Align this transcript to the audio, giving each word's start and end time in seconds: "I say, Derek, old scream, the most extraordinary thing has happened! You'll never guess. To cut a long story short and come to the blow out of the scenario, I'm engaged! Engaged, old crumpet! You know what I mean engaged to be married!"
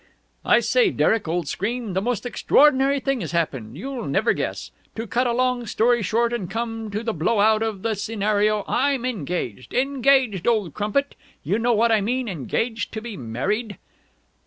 "I 0.43 0.61
say, 0.61 0.89
Derek, 0.89 1.27
old 1.27 1.47
scream, 1.47 1.93
the 1.93 2.01
most 2.01 2.25
extraordinary 2.25 2.99
thing 2.99 3.21
has 3.21 3.33
happened! 3.33 3.77
You'll 3.77 4.07
never 4.07 4.33
guess. 4.33 4.71
To 4.95 5.05
cut 5.05 5.27
a 5.27 5.31
long 5.31 5.67
story 5.67 6.01
short 6.01 6.33
and 6.33 6.49
come 6.49 6.89
to 6.89 7.03
the 7.03 7.13
blow 7.13 7.39
out 7.39 7.61
of 7.61 7.83
the 7.83 7.93
scenario, 7.93 8.65
I'm 8.67 9.05
engaged! 9.05 9.75
Engaged, 9.75 10.47
old 10.47 10.73
crumpet! 10.73 11.13
You 11.43 11.59
know 11.59 11.73
what 11.73 11.91
I 11.91 12.01
mean 12.01 12.27
engaged 12.27 12.91
to 12.93 13.01
be 13.01 13.15
married!" 13.15 13.77